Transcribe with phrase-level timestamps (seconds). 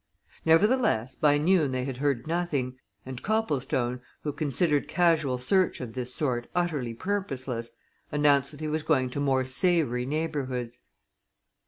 [0.45, 6.11] Nevertheless, by noon they had heard nothing, and Copplestone, who considered casual search of this
[6.11, 7.73] sort utterly purposeless,
[8.11, 10.79] announced that he was going to more savoury neighborhoods.